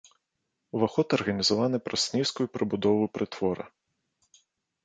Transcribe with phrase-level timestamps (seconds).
[0.77, 3.65] Уваход арганізаваны праз нізкую прыбудову прытвора.